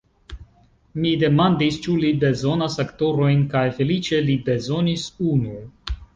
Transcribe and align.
Mi 1.03 1.11
demandis, 1.23 1.77
ĉu 1.83 1.97
li 2.05 2.09
bezonas 2.23 2.79
aktorojn 2.85 3.45
kaj 3.53 3.63
feliĉe 3.77 4.25
li 4.31 4.41
bezonis 4.51 5.07
unu. 5.37 5.63